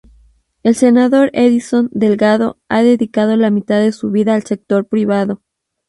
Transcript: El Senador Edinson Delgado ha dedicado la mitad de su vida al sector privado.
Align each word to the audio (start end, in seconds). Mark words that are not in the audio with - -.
El 0.63 0.73
Senador 0.73 1.29
Edinson 1.31 1.87
Delgado 1.91 2.57
ha 2.69 2.81
dedicado 2.81 3.35
la 3.37 3.51
mitad 3.51 3.79
de 3.81 3.91
su 3.91 4.09
vida 4.09 4.33
al 4.33 4.41
sector 4.43 4.87
privado. 4.87 5.43